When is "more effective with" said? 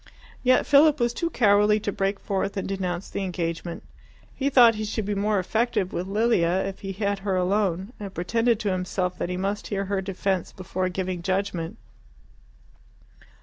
5.13-6.07